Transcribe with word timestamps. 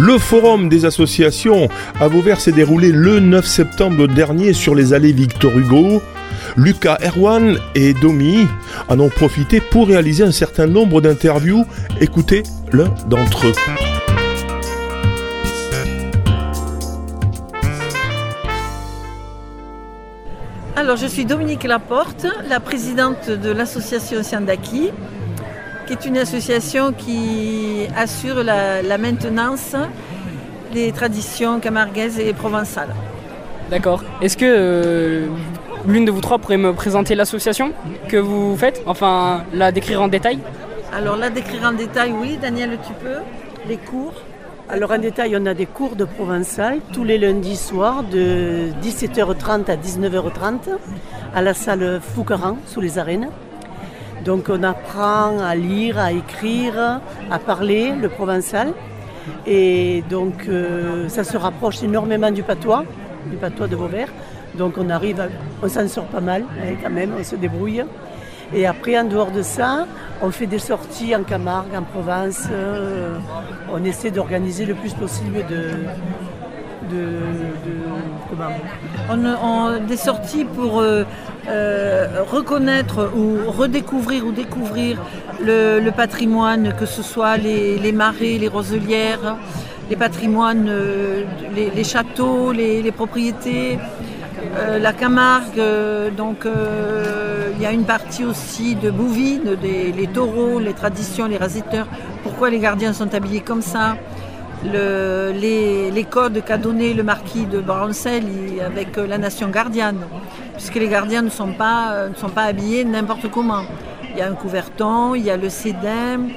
Le 0.00 0.16
forum 0.16 0.68
des 0.68 0.84
associations 0.84 1.68
à 1.98 2.06
Vauvert 2.06 2.40
s'est 2.40 2.52
déroulé 2.52 2.92
le 2.92 3.18
9 3.18 3.44
septembre 3.44 4.06
dernier 4.06 4.52
sur 4.52 4.76
les 4.76 4.92
allées 4.92 5.10
Victor 5.10 5.58
Hugo. 5.58 6.00
Lucas 6.56 6.98
Erwan 7.04 7.58
et 7.74 7.94
Domi 7.94 8.46
en 8.86 9.00
ont 9.00 9.08
profité 9.08 9.60
pour 9.60 9.88
réaliser 9.88 10.22
un 10.22 10.30
certain 10.30 10.68
nombre 10.68 11.00
d'interviews. 11.00 11.66
Écoutez 12.00 12.44
l'un 12.72 12.94
d'entre 13.08 13.48
eux. 13.48 13.52
Alors, 20.76 20.96
je 20.96 21.06
suis 21.06 21.24
Dominique 21.24 21.64
Laporte, 21.64 22.24
la 22.48 22.60
présidente 22.60 23.28
de 23.30 23.50
l'association 23.50 24.22
Siandaki, 24.22 24.92
qui 25.88 25.94
est 25.94 26.06
une 26.06 26.18
association 26.18 26.92
qui 26.92 27.86
assure 27.96 28.44
la, 28.44 28.98
maintenance 28.98 29.74
des 30.74 30.92
traditions 30.92 31.60
camarguaises 31.60 32.18
et 32.18 32.34
provençales. 32.34 32.94
D'accord. 33.70 34.04
Est-ce 34.20 34.36
que 34.36 34.44
euh, 34.46 35.26
l'une 35.86 36.04
de 36.04 36.10
vous 36.10 36.20
trois 36.20 36.38
pourrait 36.38 36.58
me 36.58 36.74
présenter 36.74 37.14
l'association 37.14 37.72
que 38.06 38.18
vous 38.18 38.54
faites? 38.54 38.82
Enfin, 38.84 39.44
la 39.54 39.72
décrire 39.72 40.02
en 40.02 40.08
détail 40.08 40.38
Alors, 40.92 41.16
la 41.16 41.30
décrire 41.30 41.64
en 41.64 41.72
détail, 41.72 42.12
oui. 42.12 42.38
Daniel, 42.40 42.78
tu 42.86 42.92
peux? 43.02 43.20
Les 43.66 43.78
cours? 43.78 44.12
Alors 44.68 44.90
en 44.90 44.98
détail, 44.98 45.34
on 45.40 45.46
a 45.46 45.54
des 45.54 45.64
cours 45.64 45.96
de 45.96 46.04
provençal 46.04 46.80
tous 46.92 47.04
les 47.04 47.16
lundis 47.16 47.56
soirs 47.56 48.02
de 48.02 48.68
17h30 48.82 49.70
à 49.70 49.76
19h30 49.76 50.76
à 51.34 51.40
la 51.40 51.54
salle 51.54 52.02
Foucaran 52.02 52.58
sous 52.66 52.82
les 52.82 52.98
arènes. 52.98 53.30
Donc 54.24 54.46
on 54.48 54.62
apprend 54.62 55.38
à 55.38 55.54
lire, 55.54 55.98
à 55.98 56.12
écrire, 56.12 57.00
à 57.30 57.38
parler 57.38 57.92
le 57.92 58.08
provençal. 58.08 58.72
Et 59.46 60.02
donc 60.08 60.46
euh, 60.48 61.08
ça 61.08 61.24
se 61.24 61.36
rapproche 61.36 61.82
énormément 61.82 62.30
du 62.30 62.42
patois, 62.42 62.84
du 63.26 63.36
patois 63.36 63.68
de 63.68 63.76
Vauvert. 63.76 64.08
Donc 64.54 64.74
on 64.78 64.90
arrive, 64.90 65.28
on 65.62 65.68
s'en 65.68 65.86
sort 65.88 66.06
pas 66.06 66.20
mal 66.20 66.44
hein, 66.60 66.74
quand 66.82 66.90
même, 66.90 67.12
on 67.18 67.24
se 67.24 67.36
débrouille. 67.36 67.84
Et 68.54 68.66
après, 68.66 68.98
en 68.98 69.04
dehors 69.04 69.30
de 69.30 69.42
ça, 69.42 69.86
on 70.22 70.30
fait 70.30 70.46
des 70.46 70.58
sorties 70.58 71.14
en 71.14 71.22
Camargue, 71.22 71.74
en 71.76 71.82
Provence. 71.82 72.44
Euh, 72.50 73.18
on 73.70 73.84
essaie 73.84 74.10
d'organiser 74.10 74.64
le 74.64 74.74
plus 74.74 74.94
possible 74.94 75.44
de, 75.50 75.70
des 79.88 79.96
sorties 79.96 80.44
pour 80.44 80.80
euh, 80.80 81.04
euh, 81.48 82.22
reconnaître 82.30 83.10
ou 83.16 83.50
redécouvrir 83.50 84.26
ou 84.26 84.32
découvrir 84.32 84.98
le, 85.40 85.90
patrimoine, 85.90 86.74
que 86.78 86.86
ce 86.86 87.02
soit 87.02 87.36
les, 87.36 87.92
marais, 87.92 88.38
les 88.38 88.48
roselières, 88.48 89.36
les 89.90 89.96
patrimoines, 89.96 90.70
les, 91.54 91.84
châteaux, 91.84 92.52
les 92.52 92.92
propriétés. 92.92 93.78
Euh, 94.56 94.78
la 94.78 94.92
Camargue, 94.92 95.58
euh, 95.58 96.10
donc 96.10 96.46
euh, 96.46 97.50
il 97.56 97.62
y 97.62 97.66
a 97.66 97.72
une 97.72 97.84
partie 97.84 98.24
aussi 98.24 98.74
de 98.76 98.90
bouvines, 98.90 99.56
les 99.62 100.06
taureaux, 100.06 100.58
les 100.60 100.74
traditions, 100.74 101.26
les 101.26 101.36
rasiteurs. 101.36 101.88
Pourquoi 102.22 102.50
les 102.50 102.58
gardiens 102.58 102.92
sont 102.92 103.12
habillés 103.14 103.40
comme 103.40 103.62
ça? 103.62 103.96
Les, 104.64 106.06
codes 106.10 106.42
qu'a 106.44 106.58
donné 106.58 106.94
le 106.94 107.02
marquis 107.02 107.46
de 107.46 107.60
Brancel 107.60 108.24
avec 108.64 108.96
la 108.96 109.18
nation 109.18 109.48
gardienne, 109.48 110.00
puisque 110.54 110.76
les 110.76 110.88
gardiens 110.88 111.22
ne 111.22 111.30
sont 111.30 111.52
pas, 111.52 112.08
ne 112.08 112.14
sont 112.14 112.28
pas 112.28 112.44
habillés 112.44 112.84
n'importe 112.84 113.30
comment. 113.30 113.62
Il 114.10 114.18
y 114.18 114.22
a 114.22 114.28
un 114.28 114.34
couverton, 114.34 115.14
il 115.14 115.24
y 115.24 115.30
a 115.30 115.36
le 115.36 115.48
sédem, 115.48 116.30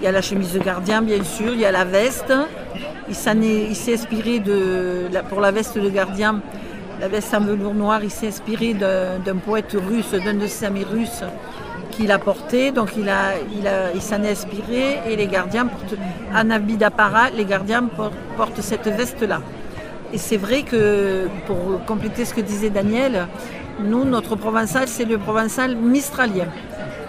il 0.00 0.04
y 0.04 0.06
a 0.06 0.12
la 0.12 0.22
chemise 0.22 0.52
de 0.52 0.58
gardien 0.58 1.02
bien 1.02 1.22
sûr, 1.24 1.52
il 1.52 1.60
y 1.60 1.66
a 1.66 1.72
la 1.72 1.84
veste. 1.84 2.32
Il 3.08 3.14
s'est 3.14 3.94
inspiré 3.94 4.40
de, 4.40 5.08
pour 5.28 5.40
la 5.40 5.50
veste 5.50 5.78
de 5.78 5.88
gardien 5.88 6.40
la 7.00 7.08
veste 7.08 7.34
en 7.34 7.40
velours 7.40 7.74
noir, 7.74 8.02
il 8.02 8.10
s'est 8.10 8.28
inspiré 8.28 8.74
d'un 8.74 9.36
poète 9.36 9.76
russe, 9.76 10.12
d'un 10.12 10.34
de 10.34 10.46
ses 10.46 10.64
amis 10.64 10.84
russes 10.84 11.22
qu'il 11.96 12.12
a 12.12 12.18
porté. 12.18 12.70
Donc 12.70 12.90
il, 12.96 13.08
a, 13.08 13.32
il, 13.94 14.02
s'en 14.02 14.22
est 14.22 14.30
inspiré 14.30 15.00
et 15.08 15.16
les 15.16 15.26
gardiens 15.26 15.66
portent 15.66 15.94
un 16.34 16.50
habit 16.50 16.76
d'apparat, 16.76 17.30
les 17.30 17.44
gardiens 17.44 17.84
portent, 18.36 18.60
cette 18.60 18.86
veste-là. 18.86 19.40
Et 20.12 20.18
c'est 20.18 20.36
vrai 20.36 20.62
que, 20.62 21.28
pour 21.46 21.84
compléter 21.84 22.24
ce 22.24 22.32
que 22.32 22.40
disait 22.40 22.70
Daniel, 22.70 23.26
nous, 23.80 24.04
notre 24.04 24.36
provençal, 24.36 24.86
c'est 24.86 25.04
le 25.04 25.18
provençal 25.18 25.76
mistralien. 25.76 26.46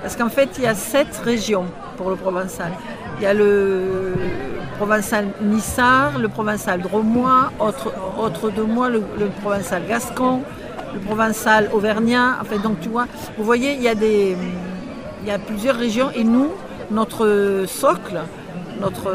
Parce 0.02 0.16
qu'en 0.16 0.30
fait, 0.30 0.50
il 0.58 0.64
y 0.64 0.68
a 0.68 0.76
sept 0.76 1.16
régions 1.24 1.66
pour 1.96 2.10
le 2.10 2.16
provençal. 2.16 2.72
Il 3.18 3.24
y 3.24 3.26
a 3.26 3.34
le 3.34 4.14
provençal 4.78 5.28
nissard, 5.42 6.20
le 6.20 6.28
provençal 6.28 6.82
dromois, 6.82 7.52
autre, 7.60 7.92
autre 8.20 8.52
de 8.52 8.62
moi, 8.62 8.90
le, 8.90 9.02
provençal 9.42 9.84
gascon, 9.88 10.42
le 10.94 11.00
provençal 11.00 11.70
auvergnat. 11.74 12.38
Enfin, 12.42 12.58
donc 12.58 12.80
tu 12.80 12.90
vois, 12.90 13.08
vous 13.38 13.44
voyez, 13.44 13.74
il 13.74 13.82
y 13.82 13.88
a, 13.88 13.96
des, 13.96 14.38
il 15.22 15.28
y 15.28 15.32
a 15.32 15.40
plusieurs 15.40 15.76
régions 15.76 16.10
et 16.16 16.24
nous, 16.24 16.50
notre 16.92 17.66
socle, 17.68 18.20
notre, 18.80 19.14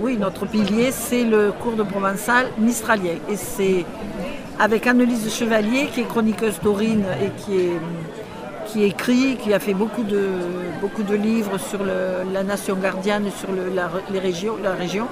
oui, 0.00 0.16
notre 0.18 0.46
pilier, 0.46 0.90
c'est 0.90 1.24
le 1.24 1.52
cours 1.52 1.76
de 1.76 1.82
provençal 1.82 2.46
mistralien. 2.58 3.14
Et 3.30 3.36
c'est 3.36 3.84
avec 4.58 4.86
Annelise 4.86 5.32
Chevalier, 5.32 5.88
qui 5.92 6.00
est 6.00 6.08
chroniqueuse 6.08 6.58
taurine 6.60 7.04
et 7.22 7.30
qui 8.66 8.82
écrit, 8.82 9.36
qui 9.36 9.52
a 9.54 9.58
fait 9.58 9.74
beaucoup 9.74 10.02
de, 10.02 11.14
livres 11.14 11.58
sur 11.58 11.80
la 11.84 12.42
nation 12.42 12.76
gardienne, 12.76 13.30
sur 13.38 13.48
la 13.74 13.88
région, 14.20 15.06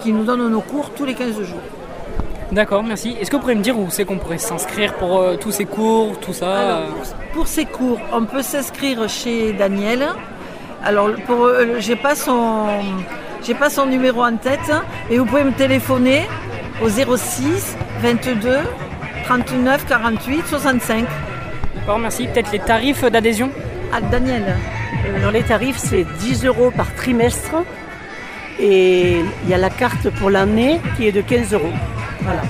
qui 0.00 0.12
nous 0.12 0.24
donne 0.24 0.48
nos 0.48 0.60
cours 0.60 0.90
tous 0.90 1.04
les 1.04 1.14
15 1.14 1.42
jours. 1.42 1.79
D'accord, 2.52 2.82
merci. 2.82 3.16
Est-ce 3.20 3.30
que 3.30 3.36
vous 3.36 3.40
pourriez 3.40 3.56
me 3.56 3.62
dire 3.62 3.78
où 3.78 3.90
c'est 3.90 4.04
qu'on 4.04 4.18
pourrait 4.18 4.38
s'inscrire 4.38 4.94
pour 4.94 5.20
euh, 5.20 5.36
tous 5.36 5.52
ces 5.52 5.66
cours, 5.66 6.18
tout 6.18 6.32
ça 6.32 6.82
pour, 7.32 7.46
ces 7.46 7.64
cours, 7.64 8.00
on 8.12 8.24
peut 8.24 8.42
s'inscrire 8.42 9.08
chez 9.08 9.52
Daniel. 9.52 10.08
Alors, 10.82 11.10
pour, 11.26 11.44
euh, 11.44 11.76
j'ai 11.78 11.94
pas 11.94 12.16
son, 12.16 12.66
j'ai 13.44 13.54
pas 13.54 13.70
son 13.70 13.86
numéro 13.86 14.24
en 14.24 14.36
tête, 14.36 14.72
mais 15.08 15.18
vous 15.18 15.26
pouvez 15.26 15.44
me 15.44 15.52
téléphoner 15.52 16.22
au 16.82 16.88
06 16.88 17.76
22 18.02 18.58
39 19.26 19.86
48 19.86 20.46
65. 20.48 21.04
D'accord, 21.76 22.00
merci. 22.00 22.26
Peut-être 22.26 22.50
les 22.50 22.58
tarifs 22.58 23.04
d'adhésion 23.04 23.50
Ah, 23.92 24.00
Daniel. 24.00 24.56
Alors 25.16 25.30
les 25.30 25.44
tarifs, 25.44 25.78
c'est 25.78 26.04
10 26.18 26.46
euros 26.46 26.72
par 26.72 26.92
trimestre. 26.96 27.54
Et 28.58 29.20
il 29.44 29.48
y 29.48 29.54
a 29.54 29.58
la 29.58 29.70
carte 29.70 30.10
pour 30.18 30.30
l'année 30.30 30.80
qui 30.96 31.06
est 31.06 31.12
de 31.12 31.20
15 31.20 31.54
euros. 31.54 31.72
Voilà. 32.22 32.42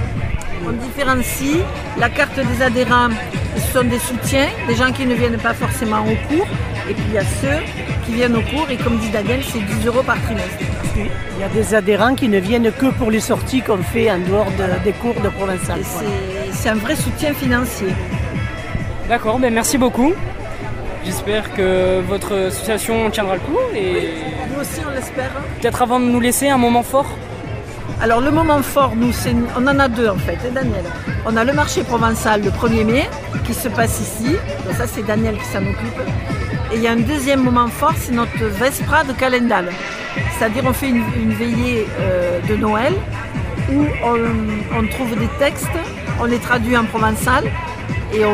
On 0.66 0.72
différencie. 0.72 1.58
La 1.98 2.08
carte 2.10 2.38
des 2.38 2.62
adhérents, 2.62 3.08
ce 3.56 3.72
sont 3.72 3.84
des 3.84 3.98
soutiens, 3.98 4.48
des 4.68 4.74
gens 4.74 4.92
qui 4.92 5.06
ne 5.06 5.14
viennent 5.14 5.38
pas 5.38 5.54
forcément 5.54 6.00
au 6.00 6.16
cours. 6.28 6.46
Et 6.88 6.94
puis 6.94 7.04
il 7.08 7.14
y 7.14 7.18
a 7.18 7.24
ceux 7.24 7.60
qui 8.04 8.14
viennent 8.14 8.36
au 8.36 8.42
cours 8.42 8.68
et 8.70 8.76
comme 8.76 8.98
dit 8.98 9.10
Daniel, 9.10 9.40
c'est 9.44 9.60
10 9.60 9.86
euros 9.86 10.02
par 10.02 10.20
trimestre. 10.22 10.58
Il 10.96 11.40
y 11.40 11.44
a 11.44 11.48
des 11.48 11.74
adhérents 11.74 12.14
qui 12.14 12.28
ne 12.28 12.38
viennent 12.38 12.70
que 12.72 12.86
pour 12.86 13.10
les 13.10 13.20
sorties 13.20 13.62
qu'on 13.62 13.78
fait 13.78 14.10
en 14.10 14.18
dehors 14.18 14.50
des 14.84 14.92
cours 14.92 15.20
de 15.20 15.28
provençal. 15.28 15.80
C'est 16.52 16.68
un 16.68 16.74
vrai 16.74 16.96
soutien 16.96 17.32
financier. 17.32 17.88
D'accord, 19.08 19.38
ben 19.38 19.52
merci 19.52 19.78
beaucoup. 19.78 20.12
J'espère 21.04 21.52
que 21.54 22.00
votre 22.00 22.48
association 22.48 23.10
tiendra 23.10 23.34
le 23.34 23.40
coup 23.40 23.58
et. 23.74 24.10
Nous 24.52 24.60
aussi 24.60 24.80
on 24.86 24.94
l'espère. 24.94 25.30
Peut-être 25.60 25.80
avant 25.82 25.98
de 25.98 26.04
nous 26.04 26.20
laisser 26.20 26.48
un 26.48 26.58
moment 26.58 26.82
fort. 26.82 27.10
Alors 28.00 28.20
le 28.20 28.30
moment 28.30 28.62
fort, 28.62 28.94
nous, 28.96 29.12
on 29.56 29.66
en 29.66 29.78
a 29.78 29.88
deux 29.88 30.08
en 30.08 30.16
fait, 30.16 30.38
hein, 30.44 30.52
Daniel. 30.54 30.84
On 31.26 31.36
a 31.36 31.44
le 31.44 31.52
marché 31.52 31.82
provençal 31.82 32.42
le 32.42 32.50
1er 32.50 32.84
mai 32.84 33.08
qui 33.44 33.54
se 33.54 33.68
passe 33.68 34.00
ici. 34.00 34.36
Donc 34.64 34.76
ça 34.76 34.86
c'est 34.86 35.02
Daniel 35.02 35.36
qui 35.36 35.44
s'en 35.44 35.62
occupe. 35.62 36.00
Et 36.72 36.76
il 36.76 36.82
y 36.82 36.88
a 36.88 36.92
un 36.92 37.00
deuxième 37.00 37.42
moment 37.42 37.68
fort, 37.68 37.94
c'est 37.96 38.12
notre 38.12 38.44
Vespra 38.44 39.04
de 39.04 39.12
Calendal. 39.12 39.70
C'est-à-dire 40.38 40.64
on 40.66 40.72
fait 40.72 40.88
une, 40.88 41.32
veillée 41.34 41.86
euh, 42.00 42.40
de 42.48 42.56
Noël 42.56 42.94
où 43.72 43.84
on 44.76 44.86
trouve 44.88 45.16
des 45.18 45.28
textes, 45.38 45.68
on 46.20 46.24
les 46.24 46.38
traduit 46.38 46.76
en 46.76 46.84
provençal 46.84 47.44
et 48.12 48.24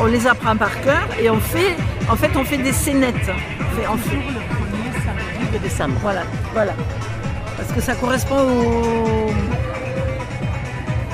on, 0.00 0.06
les 0.06 0.26
apprend 0.26 0.56
par 0.56 0.80
cœur 0.82 1.08
et 1.20 1.28
on 1.30 1.40
fait, 1.40 1.76
en 2.08 2.16
fait, 2.16 2.30
on 2.36 2.44
fait 2.44 2.58
des 2.58 2.72
scénettes. 2.72 3.14
On 3.28 3.76
fait, 3.76 3.88
on 3.88 3.96
fait... 3.96 4.16
le 4.16 5.00
samedi 5.04 5.52
de 5.52 5.58
décembre. 5.58 5.94
Voilà, 6.00 6.22
voilà. 6.52 6.72
Parce 7.56 7.72
que 7.72 7.80
ça 7.80 7.94
correspond 7.94 8.36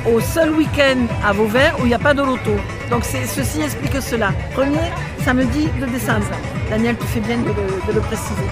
au, 0.06 0.20
seul 0.20 0.50
week-end 0.50 1.06
à 1.24 1.32
Vauvert 1.32 1.76
où 1.80 1.84
il 1.84 1.88
n'y 1.88 1.94
a 1.94 1.98
pas 1.98 2.14
de 2.14 2.22
loto. 2.22 2.50
Donc 2.90 3.04
ceci 3.04 3.62
explique 3.62 4.00
cela. 4.02 4.32
Premier 4.54 4.90
samedi 5.24 5.68
de 5.80 5.86
décembre. 5.86 6.26
Daniel, 6.68 6.96
tu 6.96 7.06
fais 7.06 7.20
bien 7.20 7.38
de 7.38 7.92
le, 7.92 8.00
préciser. 8.00 8.48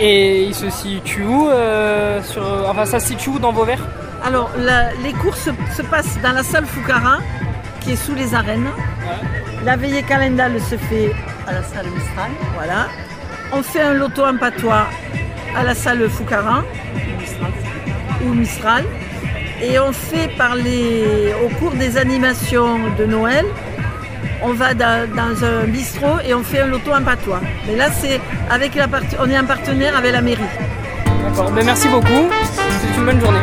Et 0.00 0.44
il 0.44 0.54
se 0.54 0.70
situe 0.70 1.24
où 1.24 1.48
euh, 1.48 2.22
sur, 2.22 2.42
Enfin, 2.68 2.84
ça 2.84 3.00
se 3.00 3.08
situe 3.08 3.30
où 3.30 3.38
dans 3.38 3.52
Vauvert? 3.52 3.84
Alors, 4.24 4.50
les 5.02 5.12
cours 5.12 5.36
se, 5.36 5.50
se 5.76 5.82
passent 5.82 6.18
dans 6.22 6.32
la 6.32 6.42
salle 6.42 6.66
Foucarin 6.66 7.18
qui 7.80 7.92
est 7.92 7.96
sous 7.96 8.14
les 8.14 8.34
arènes. 8.34 8.68
La 9.64 9.76
veillée 9.76 10.02
calendale 10.02 10.60
se 10.60 10.76
fait 10.76 11.12
à 11.46 11.52
la 11.52 11.62
salle 11.62 11.86
Mistral. 11.86 12.30
Voilà. 12.54 12.88
On 13.52 13.62
fait 13.62 13.80
un 13.80 13.94
loto 13.94 14.24
en 14.24 14.36
patois 14.36 14.86
à 15.56 15.64
la 15.64 15.74
salle 15.74 16.08
Foucaran. 16.08 16.62
Ou 18.24 18.34
Mistral. 18.34 18.84
Et 19.62 19.78
on 19.80 19.92
fait 19.92 20.28
par 20.36 20.54
les, 20.54 21.32
au 21.44 21.48
cours 21.58 21.72
des 21.72 21.96
animations 21.96 22.78
de 22.98 23.04
Noël, 23.06 23.44
on 24.42 24.52
va 24.52 24.72
dans, 24.74 25.08
dans 25.16 25.44
un 25.44 25.64
bistrot 25.64 26.20
et 26.24 26.32
on 26.32 26.44
fait 26.44 26.60
un 26.60 26.66
loto 26.68 26.92
en 26.92 27.02
patois. 27.02 27.40
Mais 27.66 27.74
là, 27.74 27.90
c'est 27.90 28.20
avec 28.50 28.76
la 28.76 28.86
part- 28.86 29.02
on 29.18 29.28
est 29.28 29.34
un 29.36 29.44
partenaire 29.44 29.96
avec 29.96 30.12
la 30.12 30.20
mairie. 30.20 30.42
D'accord. 31.24 31.50
Ben, 31.50 31.64
merci 31.64 31.88
beaucoup. 31.88 32.28
C'est 32.80 32.98
une 33.00 33.04
bonne 33.04 33.20
journée. 33.20 33.38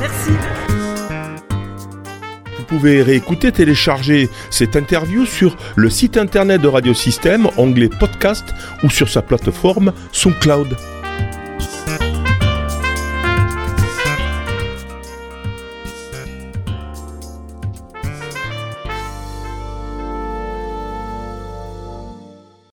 Merci. 0.00 0.30
Vous 2.58 2.64
pouvez 2.78 3.02
réécouter, 3.02 3.50
télécharger 3.52 4.28
cette 4.50 4.76
interview 4.76 5.24
sur 5.26 5.56
le 5.76 5.90
site 5.90 6.16
internet 6.16 6.60
de 6.60 6.68
Radio 6.68 6.94
Système, 6.94 7.48
onglet 7.56 7.88
podcast 7.88 8.44
ou 8.84 8.90
sur 8.90 9.08
sa 9.08 9.22
plateforme 9.22 9.92
SoundCloud. 10.12 10.76